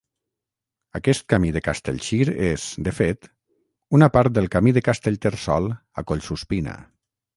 [0.99, 3.29] Aquest camí de Castellcir és, de fet,
[3.99, 5.69] una part del Camí de Castellterçol
[6.03, 6.75] a Collsuspina.